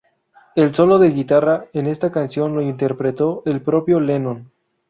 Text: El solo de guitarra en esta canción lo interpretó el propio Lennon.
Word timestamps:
El 0.55 0.73
solo 0.73 0.97
de 0.97 1.11
guitarra 1.11 1.67
en 1.73 1.85
esta 1.85 2.11
canción 2.11 2.55
lo 2.55 2.63
interpretó 2.63 3.43
el 3.45 3.61
propio 3.61 3.99
Lennon. 3.99 4.49